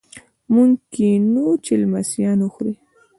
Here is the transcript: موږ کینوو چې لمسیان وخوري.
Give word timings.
موږ 0.53 0.71
کینوو 0.93 1.49
چې 1.65 1.73
لمسیان 1.81 2.37
وخوري. 2.41 2.73